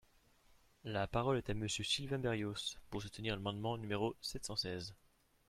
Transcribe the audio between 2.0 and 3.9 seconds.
Berrios, pour soutenir l’amendement